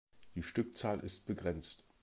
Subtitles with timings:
[0.33, 1.85] Die Stückzahl ist begrenzt.